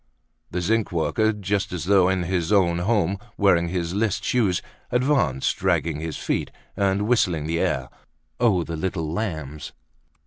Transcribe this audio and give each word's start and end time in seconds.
The 0.49 0.61
zinc 0.61 0.91
worker, 0.91 1.31
just 1.31 1.71
as 1.71 1.85
though 1.85 2.09
in 2.09 2.23
his 2.23 2.51
own 2.51 2.79
home, 2.79 3.19
wearing 3.37 3.67
his 3.67 3.93
list 3.93 4.23
shoes, 4.23 4.59
advanced, 4.91 5.57
dragging 5.57 5.99
his 5.99 6.17
feet, 6.17 6.49
and 6.75 7.03
whistling 7.07 7.45
the 7.45 7.59
air, 7.59 7.87
"Oh! 8.39 8.63
the 8.63 8.75
little 8.75 9.13
lambs." 9.13 9.73